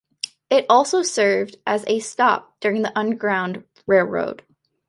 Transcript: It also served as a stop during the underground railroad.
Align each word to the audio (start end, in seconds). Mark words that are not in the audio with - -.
It 0.49 0.65
also 0.67 1.03
served 1.03 1.57
as 1.67 1.83
a 1.85 1.99
stop 1.99 2.59
during 2.59 2.81
the 2.81 2.91
underground 2.97 3.65
railroad. 3.85 4.41